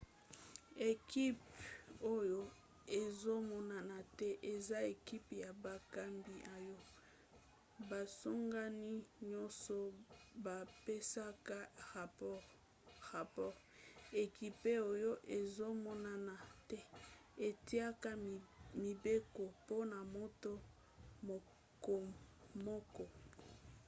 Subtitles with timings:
[0.89, 1.57] ekipe
[2.15, 2.41] oyo
[3.01, 6.77] ezomonana te eza ekipe ya bakambi oyo
[7.89, 8.93] basangani
[9.29, 9.77] nyonso
[10.45, 11.57] bapesaka
[13.09, 13.57] rapore.
[14.23, 16.35] ekipe oyo ezomonana
[16.69, 16.79] te
[17.47, 18.11] etiaka
[18.83, 20.51] mibeko mpona moto
[21.27, 23.03] mokomoko